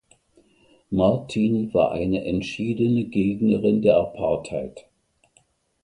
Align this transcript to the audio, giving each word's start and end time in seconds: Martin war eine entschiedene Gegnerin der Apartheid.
Martin 0.89 1.71
war 1.75 1.91
eine 1.91 2.25
entschiedene 2.25 3.03
Gegnerin 3.03 3.83
der 3.83 3.97
Apartheid. 3.97 4.87